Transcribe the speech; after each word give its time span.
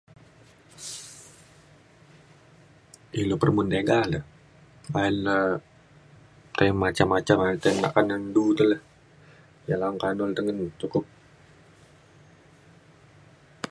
ilu 3.19 3.33
peremun 3.39 3.67
tiga 3.73 3.99
le 4.11 4.19
pa’an 4.91 5.15
le 5.25 5.35
tai 6.57 6.69
macam 6.83 7.07
macam 7.15 7.37
ayen 7.43 7.59
tei 7.63 7.75
nak 7.81 7.91
ka 7.95 8.01
anen 8.03 8.23
du 8.33 8.43
te 8.57 8.63
le 8.71 8.77
ia’ 9.67 9.75
le 9.79 9.83
aung 9.87 10.01
kanun 10.03 10.29
le 10.31 10.35
tengen 10.37 10.57
ne 10.59 10.65
cukup 10.79 11.05